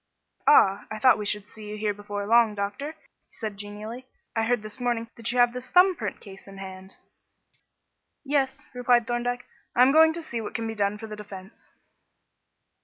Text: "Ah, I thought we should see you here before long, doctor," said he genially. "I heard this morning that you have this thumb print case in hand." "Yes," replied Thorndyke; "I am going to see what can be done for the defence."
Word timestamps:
"Ah, 0.47 0.87
I 0.89 0.97
thought 0.97 1.19
we 1.19 1.27
should 1.27 1.47
see 1.47 1.65
you 1.69 1.77
here 1.77 1.93
before 1.93 2.25
long, 2.25 2.55
doctor," 2.55 2.95
said 3.29 3.51
he 3.51 3.57
genially. 3.57 4.07
"I 4.35 4.45
heard 4.45 4.63
this 4.63 4.79
morning 4.79 5.11
that 5.15 5.31
you 5.31 5.37
have 5.37 5.53
this 5.53 5.69
thumb 5.69 5.95
print 5.95 6.19
case 6.19 6.47
in 6.47 6.57
hand." 6.57 6.95
"Yes," 8.23 8.65
replied 8.73 9.05
Thorndyke; 9.05 9.45
"I 9.75 9.83
am 9.83 9.91
going 9.91 10.11
to 10.13 10.23
see 10.23 10.41
what 10.41 10.55
can 10.55 10.65
be 10.65 10.73
done 10.73 10.97
for 10.97 11.05
the 11.05 11.15
defence." 11.15 11.69